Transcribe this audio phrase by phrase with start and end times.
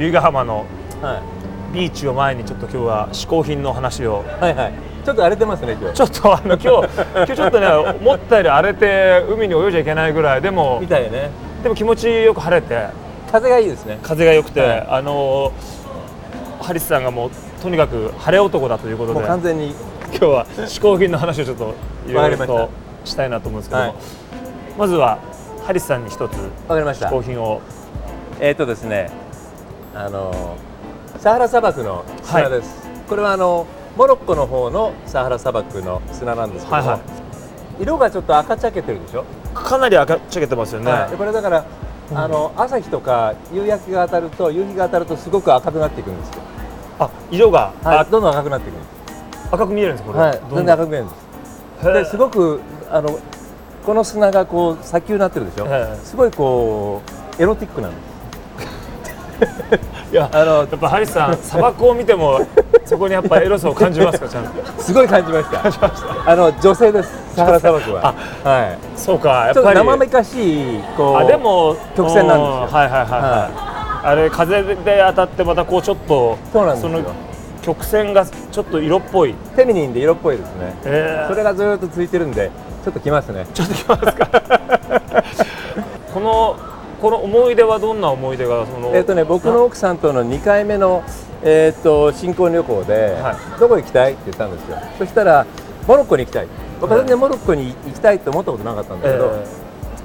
[0.00, 0.64] 由比ヶ浜の
[1.02, 1.22] は
[1.74, 4.24] ビーチを前にちょっと今日は嗜好品の話を。
[4.26, 4.72] い、はいはい。
[5.04, 5.94] ちょっと荒れてますね今日。
[5.94, 10.42] ちょっとあの今日今日ちょっとね思ったより荒れて海に泳いじゃいけないぐらい。
[10.42, 11.30] でもみたいね。
[11.62, 12.88] でも気持ちよく晴れて。
[13.30, 13.98] 風がいいですね。
[14.02, 14.86] 風が良くて、はい。
[14.88, 15.52] あの
[16.62, 17.30] ハリスさんがもう
[17.62, 19.74] とにかく晴れ男だということもでう完全に。
[20.12, 21.74] 今日は嗜好品の話をちょっと
[22.08, 22.70] いろいろと
[23.04, 23.26] した。
[23.26, 23.96] いなと思うんですけども、はい。
[24.78, 25.18] まずは
[25.66, 26.32] ハリスさんに一つ
[26.68, 27.60] 嗜好品を。
[28.40, 29.10] えっ、とですね
[29.94, 30.56] あの
[31.18, 37.00] サハラ砂漠の砂です、これはあのモロッコの方のサハラ砂漠の砂なんですけども、はいは
[37.80, 41.10] 色がちょっと赤茶けてるでしょ、かなり赤っちゃけてますよね、はい。
[41.10, 41.64] でこれだから
[42.14, 46.42] あの朝日とか夕焼けが当たると夕日が当たるとすごく赤くなっていくんですよ、
[46.98, 48.86] あ色が、はい、あどんどん赤くなっていくんで
[49.50, 51.92] 赤く見えるんですこす、れ、はい、全然赤く見えるんです。
[51.92, 53.18] ですごくあの
[53.84, 56.04] この砂がこう砂丘になってるでしょ、ええ。
[56.04, 57.00] すごいこ
[57.38, 58.09] うエロティックなんです
[60.12, 62.40] いやあのやっぱハリスさん砂漠を見ても
[62.84, 64.82] そこにやっぱエロさを感じますかちゃんと？
[64.82, 66.30] すごい感じました。
[66.30, 67.10] あの女性です。
[67.36, 68.12] サハラ砂漠は。
[68.44, 68.98] はい。
[68.98, 69.78] そうかやっぱり。
[69.78, 72.54] 生めかしいこうあでも曲線なんですよ。
[72.54, 74.76] うんはいはいはい、はい、あれ風で
[75.08, 76.90] 当たってまたこうちょっとそうなんですよ。
[76.90, 77.14] の
[77.62, 80.74] 曲線がちょっと色っぽい、フェミニンで色っぽいですね。
[80.84, 81.28] えー。
[81.28, 82.50] それがずーっと続いてるんで
[82.84, 83.46] ちょっときますね。
[83.52, 84.28] ちょっときますか？
[86.12, 86.56] この
[87.00, 91.02] この思い出はどんな思い出がそのえっ、とね僕の奥さんとの2回目の
[91.42, 94.76] えっ、と新婚旅行で、はどこ行きたいって言ったんですよ。
[94.98, 95.46] そしたら
[95.86, 96.48] モロッコに行きたい。
[96.80, 99.46] 僕は全然モロッコに行きたいと思ったことなかったんだけど、え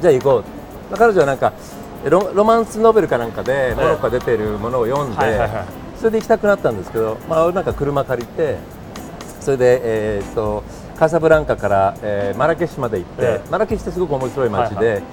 [0.00, 0.44] じゃあ行こう。
[0.90, 1.52] まあ彼女はなんか
[2.08, 5.50] ロロマンスノベルかなんかでモロッコが出てるものを読んで、はいはいはい。
[5.98, 8.56] それで行きたくなったんですけど、まあ、なんか車借りて
[9.40, 10.62] それで、えー、と
[10.96, 15.06] カサブランカから、えーマラケシュまで行って、えマラケシュってすごく面白い街で、はいが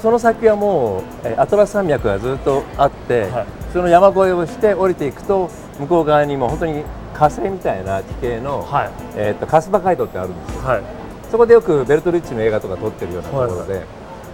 [0.00, 3.46] その先はもう、えーアトラス山脈がずっとあって、はい。
[3.72, 6.82] その山越えをして降りていくと向こう側にも本当に
[7.14, 8.90] 火星みたいな地形の、はい。
[9.16, 10.62] えー、とカスバ街道ってあるんですよ。
[10.62, 10.82] はい。
[11.30, 13.84] そこでよくベルトリッチの映画とか撮ってるようなところで、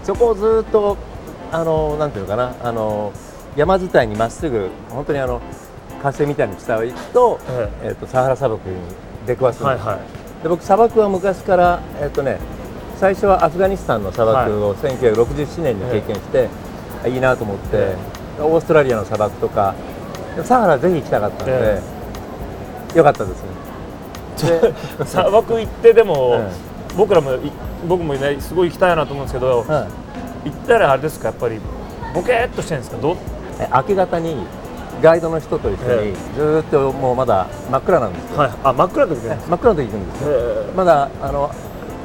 [0.05, 0.97] そこをずっと
[1.51, 3.13] あのなんていうのかなあの
[3.57, 5.41] 山伝いにまっすぐ本当にあの
[6.03, 8.77] 火星みたいな下を行くと,、ええー、とサハラ砂漠に
[9.27, 10.43] 出くわすんです、はいはい。
[10.43, 12.39] で僕砂漠は昔からえっ、とね
[13.03, 16.49] 最初はアフガニスタンの砂漠を1967年に経験して、
[17.03, 17.97] あいいなと思って、え
[18.39, 19.75] オーストラリアの砂漠とか
[20.37, 21.81] でサハラぜひ行きたかったので、
[22.95, 24.61] えよかったですね。
[24.61, 24.75] で
[25.05, 26.53] 砂漠行ってでも、え
[26.97, 27.51] 僕らもい
[27.89, 29.87] 僕もねすごい行きたいなと思うんですけど、は
[30.45, 31.59] い行ったらあれですかやっぱり
[32.15, 33.17] ボケーっとしてるんですかど
[33.59, 34.37] え明け方に
[35.03, 38.51] ガイドの人と一緒えにずーっともうまだ真っ暗なんですよ、はい。
[38.63, 39.39] あ真っ暗な時ね。
[39.49, 40.31] 真っ暗の時行くんですよ。
[40.31, 40.73] え。
[40.77, 41.51] まだあの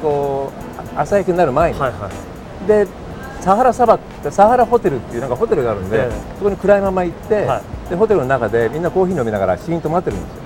[0.02, 2.10] こう朝焼けになる前に、はいは
[2.64, 2.66] い。
[2.66, 2.86] で
[3.40, 6.12] サハラ砂漠ってサハラホテルっていうなんかホテルがあるんで、ええ。
[6.38, 10.42] そこに暗いまま行って、はでホテルの中でみんなコーヒー飲みながらシーンと待ってるんですよ。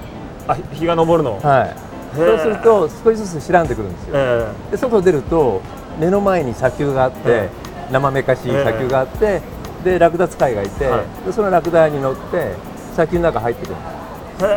[0.48, 1.76] あ日日が昇るの、はい。
[2.14, 4.14] そうすると少しずつ白んでくるんですよ。
[4.14, 5.62] えで外出ると
[5.98, 7.50] 目の前に砂丘があって、え
[7.90, 9.40] 生めかしい砂丘があって、
[9.82, 11.26] でラクダ使いがいて、はい。
[11.26, 12.54] でそのラクダに乗って
[12.92, 13.74] 砂丘の中入ってくる。
[13.74, 14.50] んですえへ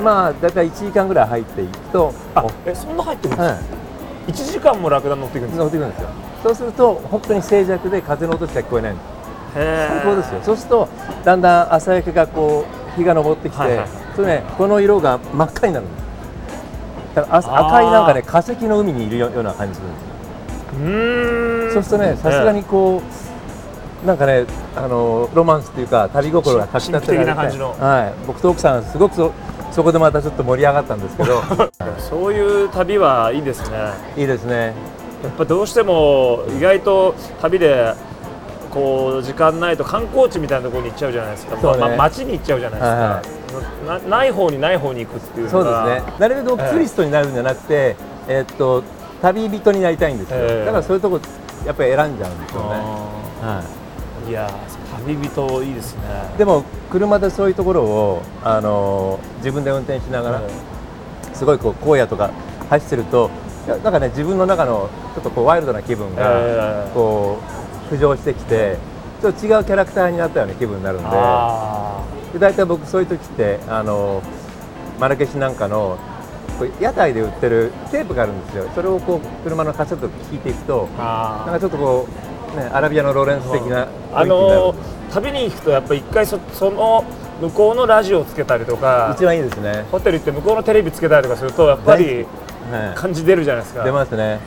[0.00, 0.02] え。
[0.02, 3.85] まあだいたい1時間ぐらい入っていくとあおえそんな入ってるんですか、は
[4.26, 6.08] 1時間もラクダ乗っていくんい、ですか乗ってくるんですよ。
[6.42, 8.92] そうすると本当に静寂で風の音しか聞こえない。
[8.92, 10.40] んですへ最高ですよ。
[10.42, 10.88] そうすると
[11.24, 12.64] だんだん朝焼けがこ
[12.94, 13.88] う日が昇ってきて、はいはい。
[14.14, 16.06] それねこの色が真っ赤になるんです
[17.14, 20.08] だから赤いなんかね化石の海にいるような感じするんですよ。
[20.74, 21.72] うーん。
[21.72, 23.02] そうするとねさすがにこ
[24.04, 24.44] うなんかね
[24.76, 27.70] あのロマンスっていうか旅心がたてられて神秘的な感じの。
[27.78, 29.30] はい、僕と奥さんすごく
[29.76, 31.42] そそこでまたちょっと盛り上がったんですけど。
[31.98, 33.76] そういう旅はいいですね。
[34.16, 34.72] いいですね。
[35.22, 37.94] やっぱどうしても意外と旅で
[38.70, 41.62] こう時間ないと観光地みたいなところに行っちゃうじゃないですか、ね。
[41.62, 46.02] まま街に行っちゃうじゃないですか、なない方にない方に行くっていうそうですね。
[46.18, 47.96] なるべくツーリストになるんじゃなくて、
[48.28, 48.82] えーっと
[49.20, 50.64] 旅人になりたいんですよ、ええ。
[50.64, 51.20] だからそういうとこ
[51.66, 52.66] やっぱり選んじゃうんですよね、
[53.42, 53.85] あはー
[54.28, 56.02] いやー旅人いいですね。
[56.34, 60.42] い、でも車でそういうところを、あのー自分で運転しながら、
[61.32, 62.30] すごいこう荒野とか
[62.68, 63.30] 走ってると
[63.66, 67.38] なんかね自分の中のちょっとこうワイルドな気分が、ええこ
[67.90, 68.78] う浮上してきて
[69.22, 71.08] ちょっと違うキャラクターになったような気分になるんで。
[71.10, 72.02] あ
[72.32, 74.20] で大体僕そういう時ってあの
[74.98, 75.98] マラケシュなんかの
[76.80, 78.68] 屋台で売ってるテープがあるんですよ。
[78.74, 87.04] それをこう車のカセットで聞いていくとなんかちょっとこう、ね、アラビアのロレンス的なーあのー旅に行くとやっぱ一回そその
[87.40, 92.24] 向こうのラジオをつけたりとか一番いいですね、ホテル行って向こうのテレビつけたりとかするとやっぱり
[92.72, 93.82] は感じ出るじゃないですか。
[93.82, 94.40] い、出ますね。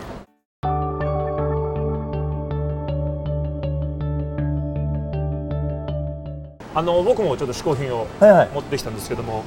[6.76, 8.50] あの僕もちょっと嗜好品をはいはい。
[8.54, 9.44] 持ってきたんですけども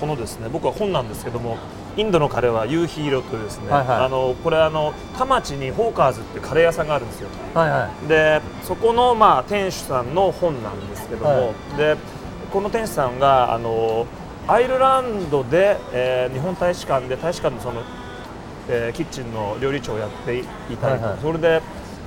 [0.00, 1.58] このですね僕は本なんですけども
[1.96, 4.04] インドのカレーは夕日色というですね、はいはい。
[4.06, 7.28] あのこれあの田町にホーカーズっていうカレー屋さんがあるんですよ。
[7.54, 8.08] はいはい。
[8.08, 11.96] でそこのまあ店主さんの本なんですけども、はで
[12.52, 14.06] この店主さんがあの
[14.48, 17.82] アイルランドで、えー日本大使館で大使館のその、
[18.68, 21.18] えーキッチンの料理長をやっていたりとか、はいはい。
[21.20, 21.60] それで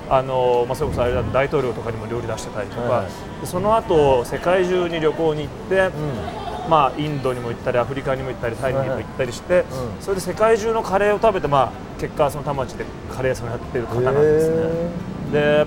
[0.09, 3.41] あの、まあ、それこそアイルランド大統領とかにも料理出してたりとか、はい。
[3.41, 10.01] でその後世界中に旅行に行って、うんまあ、インドにも行ったりアフリカにも行ったりタイにも行ったりして、うん。
[10.01, 14.89] それで世界中のカレーを食べて、まあ、結果その田町でカレー屋さんをやってる方なんですね。
[15.31, 15.65] で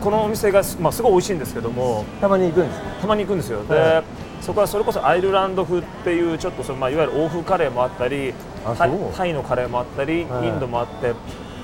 [0.00, 4.02] このお店がす,、まあ、すごい美味しいんですけどもたまに行くんですたまに行くんですよ、はで
[4.40, 8.32] そこはそれこそアイルランド風っていうちょっとその、まあ、いわゆる欧風カレーもあったり
[8.78, 8.86] タ
[9.26, 10.48] イのカレーもあったり、はい。
[10.48, 11.14] インドもあって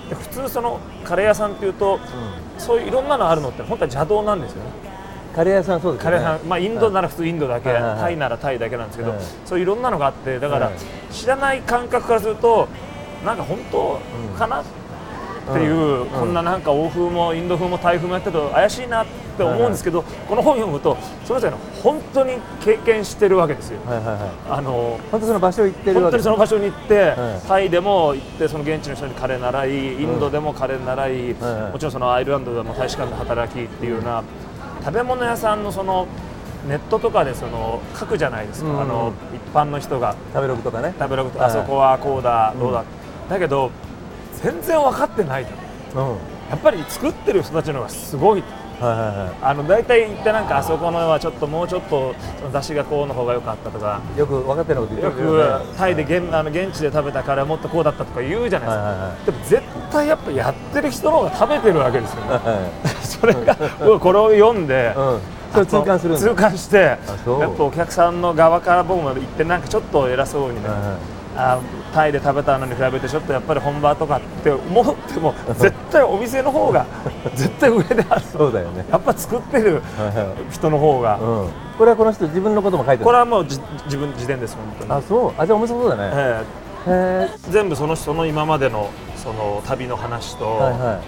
[0.08, 2.00] で普通そのカレー屋さんっていうと
[2.58, 4.70] そういういろんなのあるのって本当は邪道なんですよね
[5.34, 6.16] カレー屋さんそうですよね。
[6.16, 8.00] カレー屋さん、まあ、インドなら普通インドだけ、はいはいはい。
[8.00, 9.20] タイならタイだけなんですけど、はい。
[9.46, 10.74] そういういろんなのがあってだから、はい。
[11.12, 12.68] 知らない感覚からすると
[13.24, 14.00] なんか本当
[14.38, 14.64] かな、っ
[15.52, 16.06] ていう、うん。
[16.08, 19.06] こんななんか欧風もインド風もタイ風もやってると怪しいなっ
[19.36, 23.78] て思うんですけど、この本読むとそれぞれの本当に経験してるわけですよ。
[23.86, 24.18] はいはいはい。
[24.50, 26.02] あの本当その場所行ってるわけ。
[26.02, 27.48] 本当にその場所に行って、はい。
[27.48, 31.72] タイでも行ってその現地の人にカレー習いインドでもカレー習い、はいはい。
[31.72, 34.22] もちろんそのアイルランドでも大使館で働きっていうような
[34.84, 36.06] 食べ物屋さんのその
[36.68, 38.80] ネットとかでその書くじゃないですか、うん。
[38.82, 40.16] あの一般の人が。
[40.32, 40.94] 食べログとかね。
[40.98, 41.48] 食べログとはい。
[41.48, 42.60] あそこはこうだうん。
[42.60, 42.84] どうだ、
[43.28, 43.70] だけど
[44.42, 46.00] 全然分かってないと。
[46.00, 46.16] うん。
[46.50, 48.42] やっぱり作ってる人たちの方がすごい
[48.86, 49.34] はいはいはい。
[49.42, 52.14] あの大体行ってなんかあそこのはちょっともうちょっと
[52.52, 54.00] 出汁がこうの方が良かったとか。
[54.16, 55.64] よく分かってること言よってるよね。
[55.64, 59.26] くタイで現あの現地で食べたカレーはもっとこうだったとか言うじゃないですか、はいはいはい。
[59.26, 62.30] でも絶対やっぱやってる人の方が食べてるわけですよね。
[62.32, 62.70] は
[63.02, 65.20] それが僕これを読んで、いうん。
[65.52, 66.98] それ痛感する痛感してやっ
[67.56, 71.58] ぱお客さんの側から僕も行ってなんかちょっと偉そうにね、はいはいあ
[71.94, 76.84] タイで食べたのに比べてちょっとやっぱり本場とかって思っても 絶対お店の方が
[77.34, 78.20] 絶対上である。
[78.20, 78.84] そうだよね。
[78.90, 79.82] やっぱ作ってる
[80.50, 81.48] 人の方が、うん。
[81.78, 83.04] これはこの人自分のことも書いてる。
[83.04, 85.00] これはもうじ自分自伝です本当に。
[85.00, 85.32] あそう？
[85.38, 86.10] あじゃあ面白そうだね。
[86.14, 86.44] え
[86.88, 87.30] へえ。
[87.50, 90.72] 全部その人の今までのその旅の話と、はいはい。
[90.72, 91.00] あの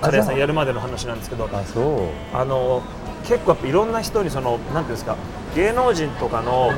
[0.00, 1.84] カレー屋さんやるまでの話なんですけどえあそう。
[2.32, 2.82] あの
[3.24, 5.16] 結構やっぱいろんな人にそのなんていうんですか
[5.54, 6.72] 芸能人とかの,、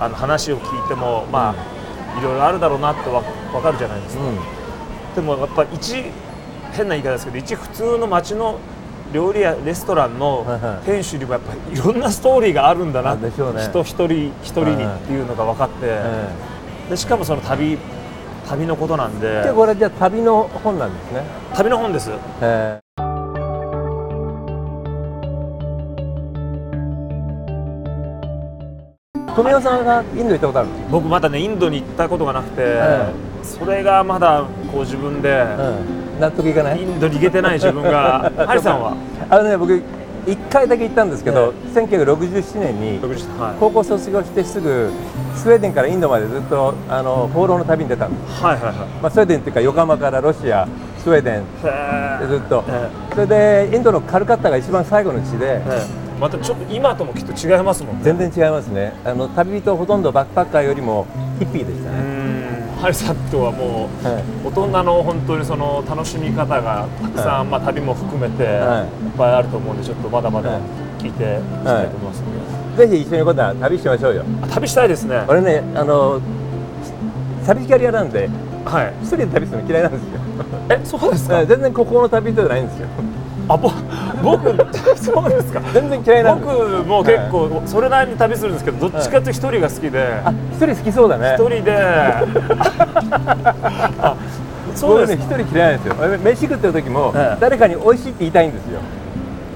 [0.00, 3.22] あの話を聞いてもまあ、いろいろあるだろうなってわ
[3.52, 4.38] 分かるじゃないですか、うん。
[5.14, 6.04] でもやっぱ一
[6.72, 8.58] 変な言い方ですけど一普通の街の
[9.12, 10.46] 料理屋レストランの
[10.86, 13.16] 店主にもやっぱりいろんなストーリーがあるんだな。
[13.16, 16.28] 人一人一人にっていうのが分かって、え
[16.88, 17.78] でしかもその旅
[18.48, 19.40] 旅のことなんで。
[19.40, 21.24] えじゃあこれじゃあ旅の本なんですね。
[21.54, 22.10] 旅の本です。
[22.10, 22.81] へえ
[29.34, 33.12] 富山さんがインド行ったことある僕まだねインドに行ったことがなくて、え
[33.42, 36.82] それがまだこう自分で、うん、納得いかない？
[36.82, 38.30] インドに行けてない自分が。
[38.46, 38.94] ハリさんは？
[39.30, 39.72] あのね僕
[40.26, 43.54] 1回だけ行ったんですけど、1967年に60はい。
[43.58, 44.90] 高校卒業してすぐ
[45.34, 48.74] スウェーデンからインドまでずっとあの放浪の旅に出たんです、はいはいはい。
[49.02, 50.68] まあ、スウェーデンっていうか横浜からロシア
[51.02, 51.44] スウェーデン。
[52.20, 52.88] でずっと、え。
[53.14, 58.04] それでインドのカルカッタが一番最後の地で、ええまたちょっと今ともきっと違いますもんね。
[58.04, 58.92] 全然違いますね。
[59.04, 61.04] あの旅人ほとんどバックパッカーよりも
[61.40, 62.76] ヒッピーでしたうね、ん。
[62.80, 64.24] ハリさんとはもうはい。
[64.46, 68.46] 大人の本当にその楽しみ方がたくさん、まあ、旅も含めてい。
[68.46, 70.60] っはいぱいあると思うんでちょっとまだまだはい。
[71.02, 74.24] 聞いていきたいと思いますので、ぜひ一緒に今度は旅しましょうよ。
[74.42, 75.24] あ旅したいですね。
[75.26, 76.20] 俺ねあの
[77.44, 78.30] 旅キャリアなんで
[78.64, 78.94] はい。
[79.02, 80.20] 一人で旅するの嫌いなんですよ。
[80.70, 81.44] えそうですか？
[81.44, 82.86] 全然ここの旅人じゃないんですよ。
[83.48, 83.68] あぼ
[84.22, 84.54] 僕
[84.96, 85.60] そうですか。
[85.72, 86.82] 全然嫌いなん僕で。
[86.82, 90.22] すもう結構それなりに旅するんですけどどっちかっていうと一人が好きで。
[90.24, 91.34] あ一人好きそうだね。
[91.38, 91.72] 一人で。
[94.00, 94.16] あ
[94.74, 95.96] そうですね一人嫌いなんですよ。
[96.00, 97.40] 俺飯食ってる時もええ。
[97.40, 98.80] 誰かに美味しいって言いたいんですよ。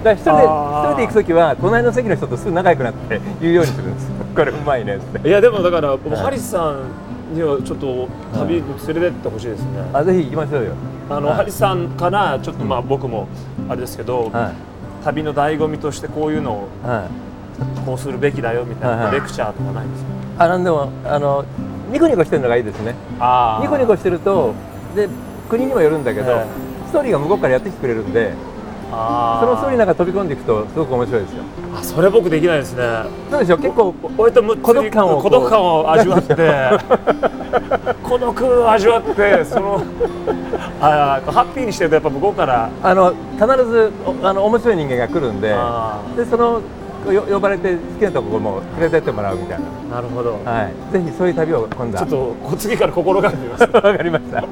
[0.05, 0.49] だから一人で一
[0.91, 4.05] 人で行く時は隣の席の人とすぐ仲良くなって言うようにするんです。
[4.09, 9.69] よこれうまいねっていやでもだから僕はいハリスさんにはちょっと旅に連れてってほしいですね。
[9.93, 10.73] あぜひ行きましょうよ。
[11.11, 11.37] あの、はい。
[11.39, 13.27] ハリスさんからちょっとまあ僕も
[13.69, 15.05] あれですけど、はい。
[15.05, 17.85] 旅の醍醐味としてこういうのをはい。
[17.87, 20.45] こうするべきだよみたいな、レクチャーとかないんですか？
[20.45, 21.45] あなんでもあの
[21.91, 22.95] ニコニコしてるのがいいですね。
[23.63, 24.53] ニコニコしてると
[24.95, 25.09] で
[25.49, 26.47] 国にもよるんだけど、え
[26.87, 28.35] ストーリーが向こうからやってきてくれるんであ
[28.91, 31.43] そのストーリーの中飛び込んでいくとすごく面白いですよ。
[31.79, 32.83] あそれ僕できないですね。
[33.31, 33.57] そうでしょ？
[33.59, 36.35] 結構割とむ孤独感を孤独感を味わって。
[38.03, 39.83] 孤独を味わってその
[40.81, 42.71] あハッピーにしてるとやっぱ向こうから。
[42.83, 46.61] あの必ずおあの面白い人間が来るんであでその
[47.13, 49.59] よ呼ばれて好きなところも連れてってもらうみたい
[49.91, 52.05] な、なるほど、はい、ぜひそういう旅を今度は。
[52.07, 53.63] ちょっと次から心がけてみます。
[53.71, 54.43] わかりました